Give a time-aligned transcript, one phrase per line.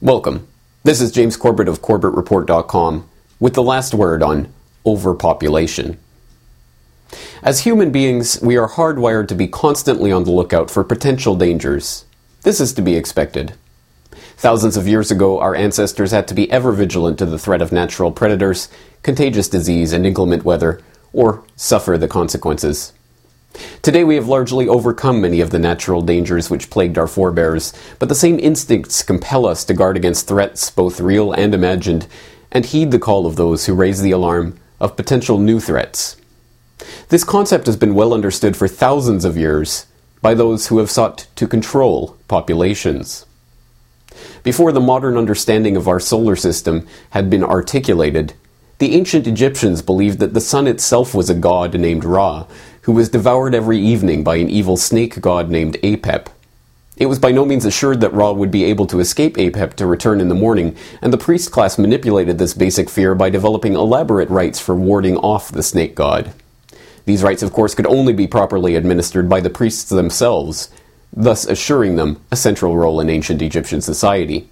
[0.00, 0.46] Welcome.
[0.84, 3.08] This is James Corbett of CorbettReport.com
[3.40, 4.54] with the last word on
[4.86, 5.98] overpopulation.
[7.42, 12.04] As human beings, we are hardwired to be constantly on the lookout for potential dangers.
[12.42, 13.54] This is to be expected.
[14.36, 17.72] Thousands of years ago, our ancestors had to be ever vigilant to the threat of
[17.72, 18.68] natural predators,
[19.02, 20.80] contagious disease, and inclement weather,
[21.12, 22.92] or suffer the consequences.
[23.82, 28.08] Today we have largely overcome many of the natural dangers which plagued our forebears, but
[28.08, 32.06] the same instincts compel us to guard against threats, both real and imagined,
[32.52, 36.16] and heed the call of those who raise the alarm of potential new threats.
[37.08, 39.86] This concept has been well understood for thousands of years
[40.20, 43.26] by those who have sought to control populations.
[44.42, 48.34] Before the modern understanding of our solar system had been articulated,
[48.78, 52.46] the ancient Egyptians believed that the sun itself was a god named Ra,
[52.82, 56.28] who was devoured every evening by an evil snake god named Apep.
[56.96, 59.86] It was by no means assured that Ra would be able to escape Apep to
[59.86, 64.28] return in the morning, and the priest class manipulated this basic fear by developing elaborate
[64.30, 66.32] rites for warding off the snake god.
[67.04, 70.70] These rites, of course, could only be properly administered by the priests themselves,
[71.12, 74.48] thus assuring them a central role in ancient Egyptian society.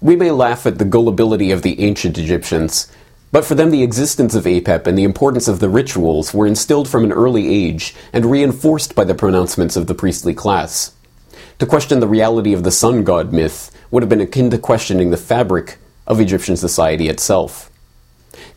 [0.00, 2.90] We may laugh at the gullibility of the ancient Egyptians,
[3.32, 6.88] but for them, the existence of APEP and the importance of the rituals were instilled
[6.88, 10.92] from an early age and reinforced by the pronouncements of the priestly class.
[11.60, 15.10] To question the reality of the sun god myth would have been akin to questioning
[15.10, 17.70] the fabric of Egyptian society itself.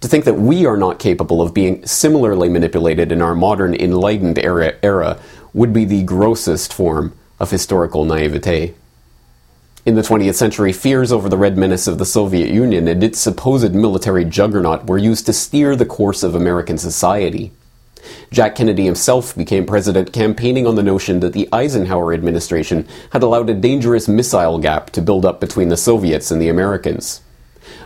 [0.02, 4.40] To think that we are not capable of being similarly manipulated in our modern enlightened
[4.40, 5.20] era, era
[5.54, 8.74] would be the grossest form of historical naivete.
[9.86, 13.20] In the 20th century, fears over the Red Menace of the Soviet Union and its
[13.20, 17.52] supposed military juggernaut were used to steer the course of American society.
[18.32, 23.50] Jack Kennedy himself became president campaigning on the notion that the Eisenhower administration had allowed
[23.50, 27.20] a dangerous missile gap to build up between the Soviets and the Americans.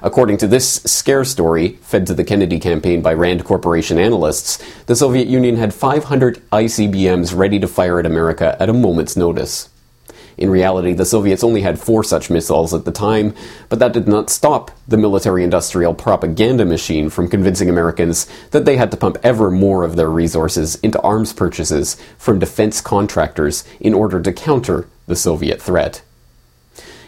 [0.04, 4.96] According to this scare story, fed to the Kennedy campaign by Rand Corporation analysts, the
[4.96, 9.70] Soviet Union had 500 ICBMs ready to fire at America at a moment's notice.
[10.38, 13.34] In reality, the Soviets only had four such missiles at the time,
[13.70, 18.78] but that did not stop the military industrial propaganda machine from convincing Americans that they
[18.78, 23.96] had to pump ever more of their resources into arms purchases from defense contractors in
[23.96, 26.04] order to counter the Soviet threat.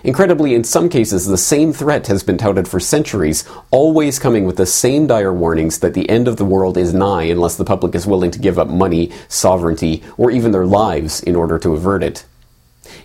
[0.04, 4.56] Incredibly, in some cases, the same threat has been touted for centuries, always coming with
[4.56, 7.94] the same dire warnings that the end of the world is nigh unless the public
[7.94, 12.02] is willing to give up money, sovereignty, or even their lives in order to avert
[12.02, 12.24] it.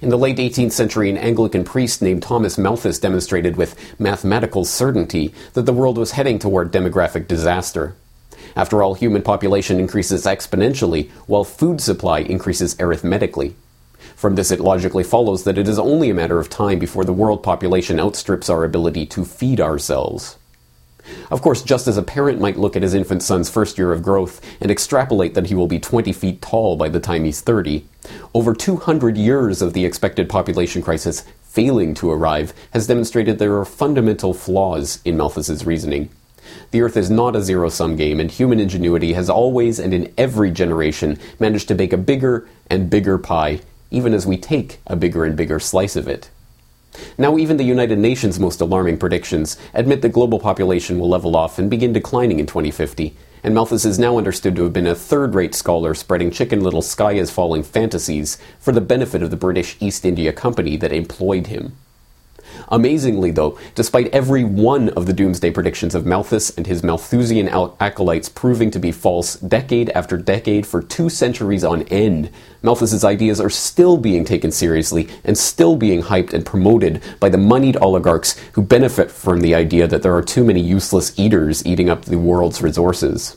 [0.05, 5.33] In the late 18th century, an Anglican priest named Thomas Malthus demonstrated with mathematical certainty
[5.55, 7.97] that the world was heading toward demographic disaster.
[8.55, 13.57] After all, human population increases exponentially, while food supply increases arithmetically.
[14.15, 17.15] From this, it logically follows that it is only a matter of time before the
[17.15, 20.37] world population outstrips our ability to feed ourselves.
[21.31, 24.03] Of course, just as a parent might look at his infant son's first year of
[24.03, 27.87] growth and extrapolate that he will be 20 feet tall by the time he's 30,
[28.35, 33.65] over 200 years of the expected population crisis failing to arrive has demonstrated there are
[33.65, 36.11] fundamental flaws in Malthus's reasoning.
[36.73, 40.13] The Earth is not a zero sum game, and human ingenuity has always and in
[40.19, 43.61] every generation managed to bake a bigger and bigger pie,
[43.91, 46.31] even as we take a bigger and bigger slice of it.
[47.19, 51.59] Now, even the United Nations' most alarming predictions admit that global population will level off
[51.59, 55.35] and begin declining in 2050, and Malthus is now understood to have been a third
[55.35, 59.77] rate scholar spreading chicken little sky is falling fantasies for the benefit of the British
[59.81, 61.77] East India Company that employed him.
[62.69, 68.29] Amazingly, though, despite every one of the doomsday predictions of Malthus and his Malthusian acolytes
[68.29, 72.31] proving to be false decade after decade for two centuries on end,
[72.63, 77.39] Malthus's ideas are still being taken seriously and still being hyped and promoted by the
[77.39, 81.91] moneyed oligarchs who benefit from the idea that there are too many useless eaters eating
[81.91, 83.37] up the world's resources.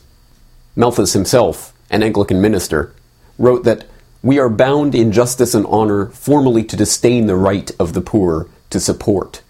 [0.74, 2.92] Malthus himself, an Anglican minister,
[3.38, 3.86] wrote that
[4.22, 8.48] we are bound in justice and honor formally to disdain the right of the poor
[8.70, 9.42] to support,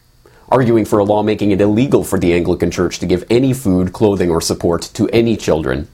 [0.48, 3.92] arguing for a law making it illegal for the Anglican Church to give any food,
[3.92, 5.88] clothing, or support to any children.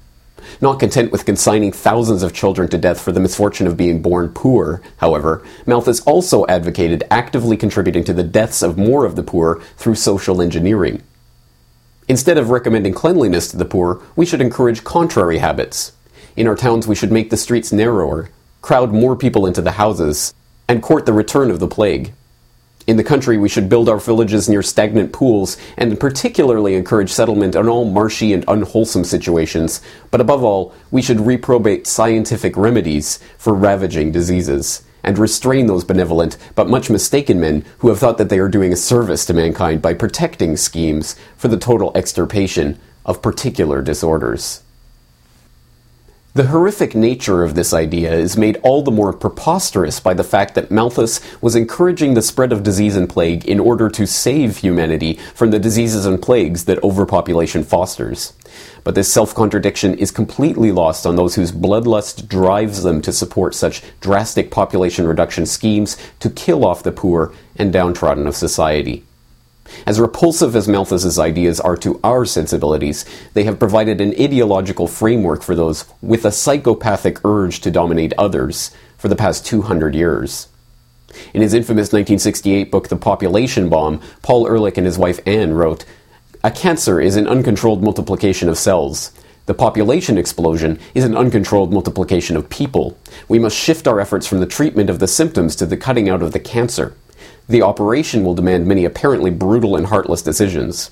[0.60, 4.28] Not content with consigning thousands of children to death for the misfortune of being born
[4.28, 9.60] poor, however, Malthus also advocated actively contributing to the deaths of more of the poor
[9.76, 11.02] through social engineering.
[12.08, 15.92] Instead of recommending cleanliness to the poor, we should encourage contrary habits.
[16.36, 18.28] In our towns, we should make the streets narrower,
[18.60, 20.34] crowd more people into the houses,
[20.68, 22.12] and court the return of the plague.
[22.86, 27.56] In the country, we should build our villages near stagnant pools and particularly encourage settlement
[27.56, 29.80] on all marshy and unwholesome situations.
[30.10, 36.36] But above all, we should reprobate scientific remedies for ravaging diseases and restrain those benevolent
[36.54, 39.80] but much mistaken men who have thought that they are doing a service to mankind
[39.80, 44.62] by protecting schemes for the total extirpation of particular disorders.
[46.36, 50.56] The horrific nature of this idea is made all the more preposterous by the fact
[50.56, 55.14] that Malthus was encouraging the spread of disease and plague in order to save humanity
[55.32, 58.32] from the diseases and plagues that overpopulation fosters.
[58.82, 63.54] But this self contradiction is completely lost on those whose bloodlust drives them to support
[63.54, 69.04] such drastic population reduction schemes to kill off the poor and downtrodden of society.
[69.86, 75.42] As repulsive as Malthus's ideas are to our sensibilities, they have provided an ideological framework
[75.42, 80.48] for those with a psychopathic urge to dominate others for the past 200 years.
[81.32, 85.84] In his infamous 1968 book, The Population Bomb, Paul Ehrlich and his wife Anne wrote,
[86.42, 89.12] A cancer is an uncontrolled multiplication of cells.
[89.46, 92.98] The population explosion is an uncontrolled multiplication of people.
[93.28, 96.22] We must shift our efforts from the treatment of the symptoms to the cutting out
[96.22, 96.96] of the cancer.
[97.48, 100.90] The operation will demand many apparently brutal and heartless decisions.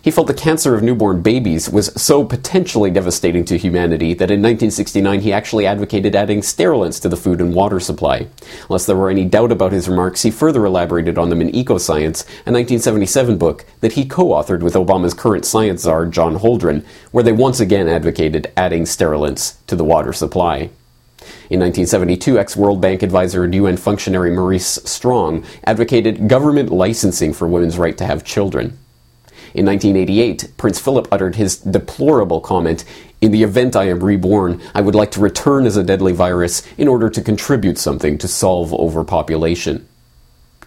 [0.00, 4.40] He felt the cancer of newborn babies was so potentially devastating to humanity that in
[4.40, 8.28] 1969 he actually advocated adding sterilants to the food and water supply.
[8.68, 12.24] Lest there were any doubt about his remarks, he further elaborated on them in Ecoscience,
[12.46, 17.24] a 1977 book that he co authored with Obama's current science czar, John Holdren, where
[17.24, 20.70] they once again advocated adding sterilants to the water supply.
[21.50, 27.48] In 1972, ex World Bank advisor and UN functionary Maurice Strong advocated government licensing for
[27.48, 28.78] women's right to have children.
[29.54, 32.84] In 1988, Prince Philip uttered his deplorable comment
[33.20, 36.62] In the event I am reborn, I would like to return as a deadly virus
[36.76, 39.88] in order to contribute something to solve overpopulation.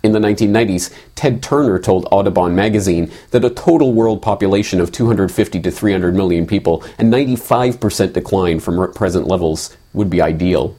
[0.04, 5.62] In the 1990s, Ted Turner told Audubon magazine that a total world population of 250
[5.62, 10.76] to 300 million people and 95% decline from present levels would be ideal.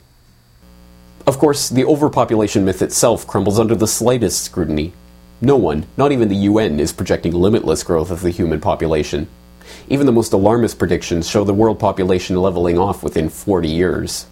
[1.27, 4.93] Of course, the overpopulation myth itself crumbles under the slightest scrutiny.
[5.41, 9.29] No one, not even the UN, is projecting limitless growth of the human population.
[9.89, 14.27] Even the most alarmist predictions show the world population leveling off within 40 years.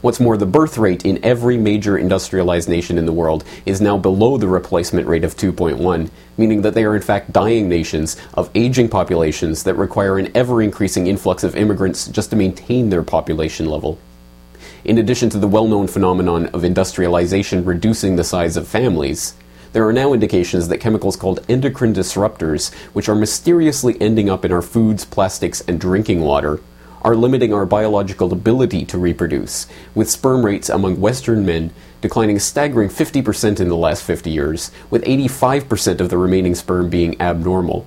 [0.00, 3.96] What's more, the birth rate in every major industrialized nation in the world is now
[3.96, 8.50] below the replacement rate of 2.1, meaning that they are in fact dying nations of
[8.54, 13.66] aging populations that require an ever increasing influx of immigrants just to maintain their population
[13.66, 13.98] level.
[14.84, 19.34] In addition to the well known phenomenon of industrialization reducing the size of families,
[19.72, 24.52] there are now indications that chemicals called endocrine disruptors, which are mysteriously ending up in
[24.52, 26.60] our foods, plastics, and drinking water,
[27.06, 32.40] are limiting our biological ability to reproduce, with sperm rates among Western men declining a
[32.40, 37.86] staggering 50% in the last 50 years, with 85% of the remaining sperm being abnormal.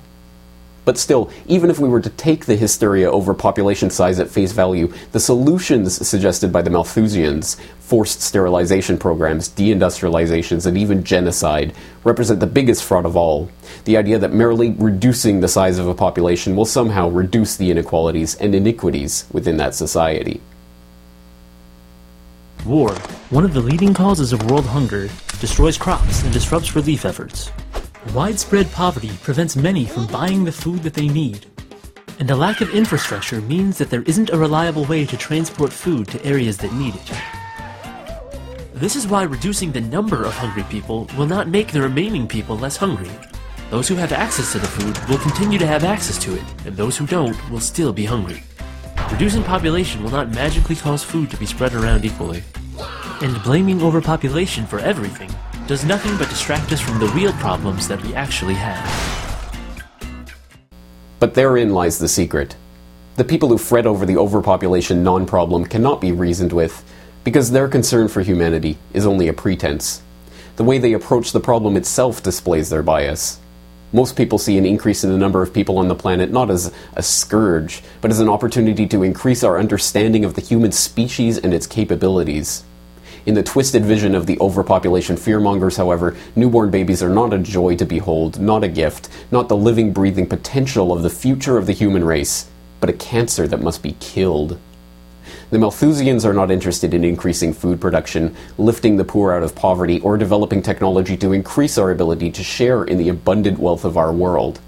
[0.84, 4.52] But still, even if we were to take the hysteria over population size at face
[4.52, 11.74] value, the solutions suggested by the Malthusians forced sterilization programs, deindustrializations, and even genocide
[12.04, 13.50] represent the biggest fraud of all.
[13.84, 18.36] The idea that merely reducing the size of a population will somehow reduce the inequalities
[18.36, 20.40] and iniquities within that society.
[22.64, 22.92] War,
[23.30, 25.08] one of the leading causes of world hunger,
[25.40, 27.50] destroys crops and disrupts relief efforts.
[28.14, 31.44] Widespread poverty prevents many from buying the food that they need.
[32.18, 36.08] And a lack of infrastructure means that there isn't a reliable way to transport food
[36.08, 37.12] to areas that need it.
[38.72, 42.56] This is why reducing the number of hungry people will not make the remaining people
[42.56, 43.10] less hungry.
[43.68, 46.74] Those who have access to the food will continue to have access to it, and
[46.74, 48.42] those who don't will still be hungry.
[49.12, 52.42] Reducing population will not magically cause food to be spread around equally.
[53.20, 55.30] And blaming overpopulation for everything
[55.70, 58.84] does nothing but distract us from the real problems that we actually have.
[61.20, 62.56] But therein lies the secret.
[63.14, 66.84] The people who fret over the overpopulation non problem cannot be reasoned with
[67.22, 70.02] because their concern for humanity is only a pretense.
[70.56, 73.38] The way they approach the problem itself displays their bias.
[73.92, 76.74] Most people see an increase in the number of people on the planet not as
[76.94, 81.54] a scourge, but as an opportunity to increase our understanding of the human species and
[81.54, 82.64] its capabilities.
[83.26, 87.76] In the twisted vision of the overpopulation fearmongers, however, newborn babies are not a joy
[87.76, 91.72] to behold, not a gift, not the living, breathing potential of the future of the
[91.72, 92.48] human race,
[92.80, 94.58] but a cancer that must be killed.
[95.50, 100.00] The Malthusians are not interested in increasing food production, lifting the poor out of poverty,
[100.00, 104.12] or developing technology to increase our ability to share in the abundant wealth of our
[104.12, 104.60] world.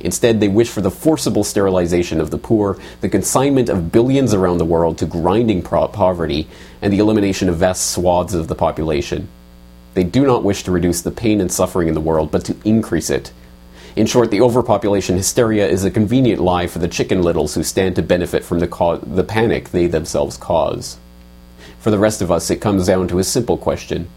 [0.00, 4.58] Instead, they wish for the forcible sterilization of the poor, the consignment of billions around
[4.58, 6.48] the world to grinding poverty,
[6.80, 9.28] and the elimination of vast swaths of the population.
[9.94, 12.56] They do not wish to reduce the pain and suffering in the world, but to
[12.64, 13.32] increase it.
[13.96, 17.96] In short, the overpopulation hysteria is a convenient lie for the chicken littles who stand
[17.96, 20.96] to benefit from the, co- the panic they themselves cause.
[21.80, 24.08] For the rest of us, it comes down to a simple question.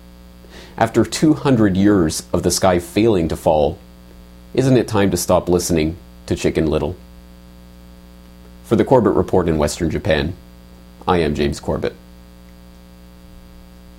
[0.78, 3.78] After 200 years of the sky failing to fall,
[4.53, 6.95] isn't it time to stop listening to Chicken Little?
[8.63, 10.36] For the Corbett Report in Western Japan,
[11.07, 11.95] I am James Corbett.